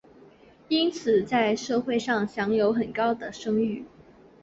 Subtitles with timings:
[0.67, 3.85] 因此在社会上享有很高声誉。